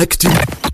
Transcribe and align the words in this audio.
Actu. 0.00 0.69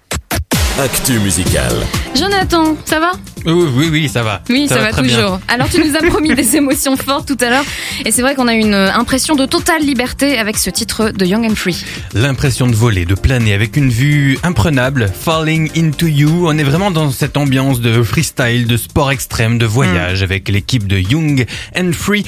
Actu 0.78 1.18
musicale. 1.20 1.72
Jonathan, 2.14 2.76
ça 2.84 3.00
va? 3.00 3.12
Oui, 3.46 3.68
oui, 3.74 3.88
oui, 3.90 4.08
ça 4.10 4.22
va. 4.22 4.42
Oui, 4.50 4.68
ça, 4.68 4.76
va, 4.76 4.92
bien. 4.92 5.02
toujours. 5.02 5.40
Alors 5.48 5.70
tu 5.70 5.82
nous 5.82 5.96
as 5.96 6.02
promis 6.02 6.34
des 6.34 6.56
émotions 6.56 6.98
fortes 6.98 7.26
tout 7.26 7.42
à 7.42 7.48
l'heure, 7.48 7.64
et 8.04 8.12
c'est 8.12 8.20
vrai 8.20 8.34
qu'on 8.34 8.46
a 8.46 8.52
une 8.52 8.74
impression 8.74 9.36
de 9.36 9.46
totale 9.46 9.82
liberté 9.82 10.36
avec 10.36 10.58
ce 10.58 10.68
titre 10.68 11.12
de 11.12 11.24
Young 11.24 11.46
and 11.46 11.54
Free. 11.54 11.82
L'impression 12.12 12.66
de 12.66 12.74
voler, 12.74 13.06
de 13.06 13.14
planer 13.14 13.54
avec 13.54 13.76
une 13.78 13.88
vue 13.88 14.38
imprenable, 14.42 15.10
Falling 15.18 15.70
into 15.78 16.08
You. 16.08 16.46
On 16.46 16.58
est 16.58 16.64
vraiment 16.64 16.90
dans 16.90 17.10
cette 17.10 17.38
ambiance 17.38 17.80
de 17.80 18.02
freestyle, 18.02 18.66
de 18.66 18.76
sport 18.76 19.10
extrême, 19.10 19.56
de 19.56 19.66
voyage 19.66 20.22
avec 20.22 20.48
l'équipe 20.50 20.86
de 20.86 20.98
Young 20.98 21.46
and 21.74 21.92
Free. 21.92 22.24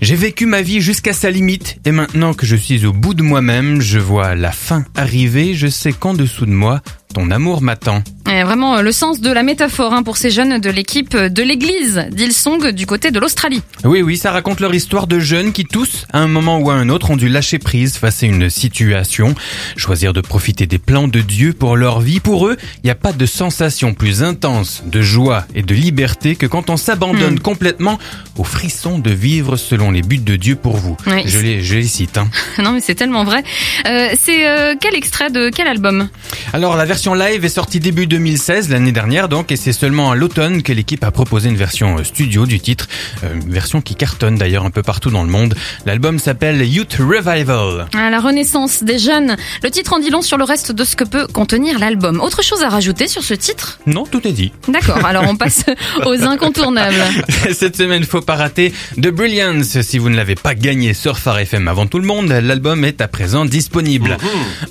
J'ai 0.00 0.14
vécu 0.14 0.46
ma 0.46 0.62
vie 0.62 0.80
jusqu'à 0.80 1.12
sa 1.12 1.30
limite 1.30 1.78
et 1.84 1.90
maintenant 1.90 2.32
que 2.32 2.46
je 2.46 2.54
suis 2.54 2.86
au 2.86 2.92
bout 2.92 3.14
de 3.14 3.22
moi-même, 3.24 3.80
je 3.80 3.98
vois 3.98 4.36
la 4.36 4.52
fin 4.52 4.84
arriver. 4.94 5.54
Je 5.54 5.66
sais 5.66 5.92
qu'en 5.92 6.14
dessous 6.14 6.46
de 6.46 6.52
moi, 6.52 6.80
ton 7.18 7.30
amour 7.32 7.62
m'attend. 7.62 8.02
Et 8.30 8.42
vraiment 8.44 8.76
euh, 8.76 8.82
le 8.82 8.92
sens 8.92 9.20
de 9.20 9.30
la 9.30 9.42
métaphore 9.42 9.92
hein, 9.92 10.02
pour 10.02 10.16
ces 10.16 10.30
jeunes 10.30 10.58
de 10.58 10.70
l'équipe 10.70 11.16
de 11.16 11.42
l'église 11.42 12.06
d'Hillsong 12.10 12.68
du 12.70 12.86
côté 12.86 13.10
de 13.10 13.18
l'Australie. 13.18 13.62
Oui, 13.84 14.02
oui, 14.02 14.16
ça 14.16 14.32
raconte 14.32 14.60
leur 14.60 14.74
histoire 14.74 15.06
de 15.06 15.18
jeunes 15.18 15.52
qui 15.52 15.64
tous, 15.64 16.06
à 16.12 16.20
un 16.20 16.28
moment 16.28 16.58
ou 16.58 16.70
à 16.70 16.74
un 16.74 16.88
autre, 16.88 17.10
ont 17.10 17.16
dû 17.16 17.28
lâcher 17.28 17.58
prise 17.58 17.96
face 17.96 18.22
à 18.22 18.26
une 18.26 18.50
situation, 18.50 19.34
choisir 19.76 20.12
de 20.12 20.20
profiter 20.20 20.66
des 20.66 20.78
plans 20.78 21.08
de 21.08 21.20
Dieu 21.20 21.52
pour 21.52 21.76
leur 21.76 22.00
vie. 22.00 22.20
Pour 22.20 22.46
eux, 22.48 22.56
il 22.82 22.86
n'y 22.86 22.90
a 22.90 22.94
pas 22.94 23.12
de 23.12 23.26
sensation 23.26 23.94
plus 23.94 24.22
intense 24.22 24.82
de 24.86 25.00
joie 25.02 25.44
et 25.54 25.62
de 25.62 25.74
liberté 25.74 26.36
que 26.36 26.46
quand 26.46 26.70
on 26.70 26.76
s'abandonne 26.76 27.18
Hmm. 27.18 27.38
complètement 27.38 27.98
au 28.36 28.44
frisson 28.44 28.98
de 28.98 29.10
vivre 29.10 29.56
selon 29.56 29.90
les 29.90 30.02
buts 30.02 30.18
de 30.18 30.36
Dieu 30.36 30.56
pour 30.56 30.76
vous. 30.76 30.96
Oui. 31.06 31.22
Je 31.26 31.38
les, 31.38 31.62
je 31.62 31.74
les 31.74 31.82
cite. 31.86 32.16
Hein. 32.18 32.28
non 32.62 32.72
mais 32.72 32.80
c'est 32.80 32.94
tellement 32.94 33.24
vrai. 33.24 33.42
Euh, 33.86 34.08
c'est 34.18 34.46
euh, 34.46 34.74
quel 34.80 34.94
extrait 34.94 35.30
de 35.30 35.50
quel 35.50 35.66
album? 35.66 36.08
Alors 36.52 36.76
la 36.76 36.84
version 36.84 37.14
live 37.14 37.44
est 37.44 37.48
sortie 37.48 37.80
début 37.80 38.06
2016, 38.18 38.68
l'année 38.70 38.90
dernière 38.90 39.28
donc, 39.28 39.52
et 39.52 39.56
c'est 39.56 39.72
seulement 39.72 40.10
à 40.10 40.16
l'automne 40.16 40.64
que 40.64 40.72
l'équipe 40.72 41.04
a 41.04 41.12
proposé 41.12 41.48
une 41.50 41.56
version 41.56 41.98
euh, 41.98 42.02
studio 42.02 42.46
du 42.46 42.58
titre, 42.58 42.88
euh, 43.22 43.32
une 43.34 43.48
version 43.52 43.80
qui 43.80 43.94
cartonne 43.94 44.34
d'ailleurs 44.34 44.64
un 44.64 44.70
peu 44.72 44.82
partout 44.82 45.10
dans 45.10 45.22
le 45.22 45.30
monde. 45.30 45.54
L'album 45.86 46.18
s'appelle 46.18 46.60
Youth 46.66 46.94
Revival. 46.98 47.86
Ah, 47.96 48.10
La 48.10 48.18
renaissance 48.18 48.82
des 48.82 48.98
jeunes. 48.98 49.36
Le 49.62 49.70
titre 49.70 49.92
en 49.92 50.00
dit 50.00 50.10
long 50.10 50.20
sur 50.20 50.36
le 50.36 50.42
reste 50.42 50.72
de 50.72 50.82
ce 50.82 50.96
que 50.96 51.04
peut 51.04 51.28
contenir 51.28 51.78
l'album. 51.78 52.20
Autre 52.20 52.42
chose 52.42 52.64
à 52.64 52.68
rajouter 52.68 53.06
sur 53.06 53.22
ce 53.22 53.34
titre? 53.34 53.78
Non, 53.86 54.02
tout 54.04 54.26
est 54.26 54.32
dit. 54.32 54.50
D'accord, 54.66 55.04
alors 55.06 55.22
on 55.28 55.36
passe 55.36 55.62
aux 56.04 56.20
incontournables. 56.24 56.96
Cette 57.52 57.76
semaine, 57.76 58.02
faut 58.02 58.20
pas 58.20 58.34
rater 58.34 58.72
The 59.00 59.10
Brilliance. 59.10 59.80
Si 59.82 59.98
vous 59.98 60.10
ne 60.10 60.16
l'avez 60.16 60.34
pas 60.34 60.56
gagné 60.56 60.92
sur 60.92 61.18
Phare 61.18 61.38
FM 61.38 61.68
avant 61.68 61.86
tout 61.86 62.00
le 62.00 62.06
monde, 62.06 62.26
l'album 62.30 62.84
est 62.84 63.00
à 63.00 63.06
présent 63.06 63.44
disponible. 63.44 64.16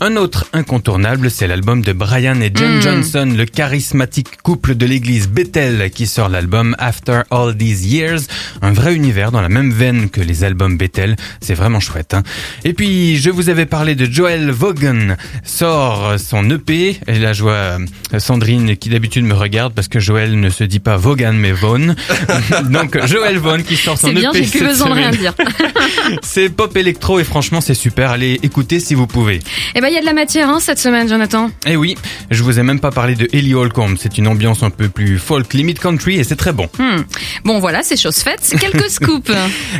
Un 0.02 0.18
autre 0.18 0.48
incontournable, 0.52 1.32
c'est 1.32 1.48
l'album 1.48 1.82
de 1.82 1.94
Brian 1.94 2.42
et 2.42 2.52
Jen 2.54 2.68
Mhm. 2.68 2.82
Johnson, 2.82 3.34
le 3.38 3.46
charismatique 3.46 4.42
couple 4.42 4.74
de 4.74 4.88
l'église 4.88 5.30
Bethel 5.30 5.92
qui 5.92 6.08
sort 6.08 6.28
l'album 6.28 6.76
After 6.80 7.22
All 7.30 7.56
These 7.56 7.86
Years. 7.86 8.22
Un 8.64 8.74
vrai 8.74 8.96
univers 8.96 9.32
dans 9.32 9.42
la 9.42 9.50
même 9.50 9.72
veine 9.72 10.10
que 10.10 10.22
les 10.22 10.44
albums 10.44 10.76
Bethel. 10.76 11.16
C'est 11.40 11.54
vraiment 11.54 11.80
chouette. 11.80 12.16
Hein 12.16 12.24
et 12.64 12.74
puis, 12.74 13.18
je 13.18 13.30
vous 13.30 13.50
avais 13.50 13.68
parlé 13.68 13.94
de 13.94 14.06
Joel 14.06 14.50
Vaughan. 14.50 15.16
Sort 15.44 16.16
son 16.20 16.50
EP. 16.50 17.00
Et 17.06 17.20
là, 17.20 17.34
je 17.34 17.44
vois 17.44 17.78
Sandrine 18.18 18.76
qui 18.76 18.90
d'habitude 18.90 19.24
me 19.24 19.36
regarde 19.36 19.74
parce 19.74 19.88
que 19.88 20.00
Joel 20.00 20.40
ne 20.40 20.50
se 20.50 20.64
dit 20.64 20.80
pas 20.80 20.98
Vaughan 20.98 21.34
mais 21.34 21.52
Vaughn. 21.52 21.96
Donc, 22.72 22.98
Joel 23.06 23.38
Vaughan 23.38 23.62
qui 23.62 23.76
sort 23.76 24.00
son 24.00 24.08
C'est 24.08 24.14
bien, 24.14 24.32
EP 24.32 24.44
j'ai 24.46 24.50
plus 24.50 24.68
besoin 24.68 24.90
de 24.90 24.94
rien 24.96 25.12
dire. 25.12 25.36
C'est 26.24 26.50
pop 26.50 26.76
électro 26.76 27.20
et 27.20 27.24
franchement, 27.24 27.62
c'est 27.62 27.74
super. 27.74 28.12
Allez, 28.12 28.40
écoutez 28.42 28.80
si 28.80 28.96
vous 28.96 29.06
pouvez. 29.06 29.40
Eh 29.76 29.82
ben, 29.82 29.90
il 29.90 29.94
y 29.94 29.98
a 29.98 30.02
de 30.02 30.06
la 30.06 30.14
matière 30.14 30.50
hein, 30.50 30.60
cette 30.60 30.80
semaine, 30.80 31.08
Jonathan. 31.08 31.52
Eh 31.66 31.76
oui, 31.76 31.96
je 32.32 32.42
vous 32.44 32.60
ai 32.60 32.64
même 32.64 32.80
pas 32.80 32.92
parlé 32.92 33.16
de 33.18 33.28
Ellie 33.34 33.54
Holcomb. 33.54 33.96
C'est 33.98 34.18
une 34.18 34.28
ambiance 34.28 34.64
un 34.64 34.70
peu 34.70 34.90
plus 34.90 35.20
folk, 35.20 35.54
limit 35.54 35.74
country 35.74 36.20
et 36.20 36.24
c'est 36.24 36.36
très 36.36 36.54
bon. 36.54 36.70
Hmm. 36.80 37.02
Bon, 37.44 37.60
voilà, 37.60 37.82
c'est 37.84 37.98
chose 37.98 38.18
faite. 38.18 38.56
Quelques 38.60 38.90
scoops. 38.90 39.32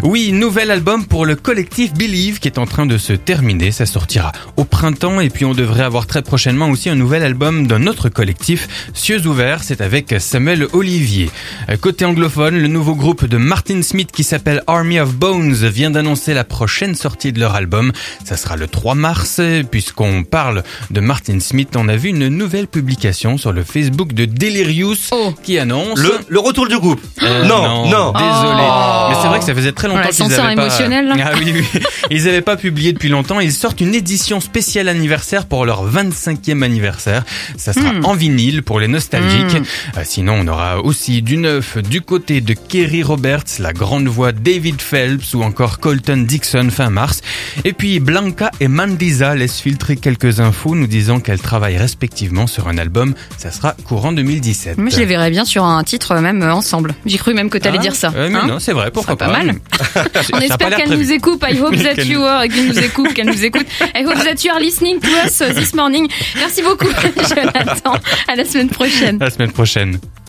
Oui, 0.04 0.32
nouvel 0.32 0.72
album 0.72 1.06
pour 1.06 1.26
le 1.26 1.36
collectif 1.36 1.94
Believe 1.94 2.40
qui 2.40 2.48
est 2.48 2.58
en 2.58 2.66
train 2.66 2.86
de 2.86 2.98
se 2.98 3.14
terminer. 3.14 3.72
Ça 3.72 3.86
sortira 3.86 4.32
au 4.56 4.64
printemps 4.64 5.20
et 5.20 5.30
puis 5.30 5.46
on 5.46 5.54
devrait 5.54 5.84
avoir 5.84 6.08
très 6.08 6.22
prochainement 6.22 6.70
aussi 6.70 6.90
un 6.90 6.96
nouvel 6.96 7.24
album 7.24 7.68
d'un 7.68 7.88
autre 7.88 8.10
collectif, 8.10 8.68
Cieux 8.94 9.26
ouverts. 9.28 9.64
C'est 9.64 9.82
avec 9.82 10.16
Samuel 10.20 10.68
Olivier. 10.74 11.30
Euh, 11.70 11.78
Côté 11.78 12.06
anglophone, 12.06 12.58
le 12.60 12.68
nouveau 12.68 12.96
groupe 12.96 13.26
de 13.26 13.38
Martin 13.38 13.82
Smith 13.82 14.10
qui 14.12 14.24
s'appelle 14.24 14.64
Army 14.68 15.00
of 15.00 15.14
Bones 15.14 15.54
vient 15.54 15.92
d'annoncer 15.92 16.34
la 16.34 16.44
prochaine 16.44 16.96
sortie 16.96 17.32
de 17.32 17.40
leur 17.40 17.56
album. 17.56 17.92
Ça 18.26 18.38
sera 18.38 18.56
le 18.56 18.68
3 18.68 18.96
mars. 18.96 19.42
Puisqu'on 19.72 20.24
parle 20.24 20.64
de 20.92 21.00
Martin 21.00 21.40
Smith, 21.40 21.70
on 21.76 21.88
a 21.90 21.96
vu 21.96 22.10
une 22.10 22.28
nouvelle 22.30 22.68
publication 22.68 23.27
sur 23.36 23.52
le 23.52 23.64
Facebook 23.66 24.14
de 24.14 24.24
Delirious 24.24 24.96
Oh. 25.12 25.34
qui 25.44 25.60
annonce... 25.60 26.00
Le, 26.00 26.12
le 26.30 26.40
retour 26.40 26.68
du 26.70 26.78
groupe. 26.80 27.02
Euh, 27.22 27.44
non, 27.44 27.90
non. 27.90 28.14
Désolé. 28.14 28.64
Oh. 28.64 29.08
Mais 29.10 29.16
c'est 29.22 29.28
vrai 29.28 29.40
que 29.40 29.46
ça 29.46 29.54
faisait 29.56 29.72
très 29.74 29.90
longtemps 29.90 30.00
qu'ils 30.04 30.08
l'ascenseur 30.26 30.46
avaient 30.46 30.56
pas... 30.56 30.62
émotionnel. 30.68 31.14
Ah 31.26 31.32
oui, 31.40 31.52
oui. 31.54 31.82
Ils 32.12 32.24
n'avaient 32.26 32.42
pas 32.42 32.56
publié 32.56 32.94
depuis 32.94 33.10
longtemps. 33.10 33.40
Ils 33.42 33.52
sortent 33.52 33.82
une 33.82 33.94
édition 33.96 34.40
spéciale 34.40 34.88
anniversaire 34.88 35.46
pour 35.48 35.66
leur 35.66 35.86
25e 35.92 36.62
anniversaire. 36.64 37.24
Ça 37.58 37.74
sera 37.74 37.88
Hmm. 37.92 38.06
en 38.06 38.14
vinyle 38.14 38.64
pour 38.64 38.80
les 38.80 38.88
nostalgiques. 38.88 39.60
Hmm. 39.60 39.98
Euh, 39.98 40.02
Sinon, 40.06 40.36
on 40.42 40.48
aura 40.48 40.80
aussi 40.80 41.22
du 41.22 41.38
neuf 41.38 41.78
du 41.78 42.02
côté 42.02 42.40
de 42.42 42.54
Kerry 42.54 43.02
Roberts, 43.04 43.44
la 43.60 43.74
grande 43.74 44.08
voix 44.08 44.32
David 44.32 44.80
Phelps 44.82 45.34
ou 45.34 45.42
encore 45.44 45.80
Colton 45.80 46.26
Dixon 46.28 46.70
fin 46.70 46.90
mars. 46.90 47.22
Et 47.66 47.74
puis 47.74 48.00
Blanca 48.00 48.52
et 48.60 48.68
Mandisa 48.68 49.36
laissent 49.36 49.60
filtrer 49.60 49.96
quelques 49.98 50.40
infos 50.40 50.76
nous 50.76 50.88
disant 50.88 51.20
qu'elles 51.20 51.40
travaillent 51.42 51.78
respectivement 51.78 52.46
sur 52.48 52.68
un 52.68 52.78
album. 52.78 53.16
Ça 53.38 53.52
sera 53.52 53.76
courant 53.86 54.12
2017. 54.12 54.78
Moi, 54.78 54.90
je 54.90 54.98
les 54.98 55.06
verrais 55.06 55.30
bien 55.30 55.46
sur 55.46 55.64
un 55.64 55.84
titre 55.84 56.12
euh, 56.14 56.22
même 56.22 56.42
euh, 56.42 56.54
ensemble. 56.54 56.94
J'ai 57.06 57.18
cru 57.18 57.34
même 57.34 57.50
que 57.50 57.58
t'allais 57.58 57.78
Ah, 57.80 57.82
dire 57.82 57.96
ça. 57.96 58.12
euh, 58.16 58.30
mais 58.32 58.38
hein 58.38 58.48
non, 58.48 58.60
c'est 58.60 58.74
vrai, 58.74 58.92
pourquoi 58.92 59.16
serait 59.16 59.32
pas 59.32 59.44
mal. 59.44 59.56
On 60.34 60.40
pas 60.40 60.46
espère 60.46 60.76
qu'elle 60.76 60.98
nous 60.98 61.12
écoute. 61.12 61.42
I 61.50 61.60
hope 61.60 61.76
that 61.96 62.04
you 62.04 62.24
are, 62.24 62.44
qu'elle 62.48 62.68
nous 62.68 62.80
écoute, 62.80 63.14
qu'elle 63.14 63.28
nous 63.28 63.46
écoute. 63.46 63.66
I 63.96 64.04
hope 64.06 64.24
that 64.24 64.44
you 64.44 64.52
are 64.52 64.60
listening 64.60 65.00
to 65.00 65.08
us 65.26 65.38
this 65.56 65.74
morning. 65.74 66.08
Merci 66.36 66.62
beaucoup, 66.62 66.88
Jonathan. 67.30 67.94
À 68.28 68.36
la 68.36 68.46
semaine 68.46 68.70
prochaine. 68.70 69.18
La 69.20 69.30
semaine 69.30 69.52
prochaine. 69.52 70.00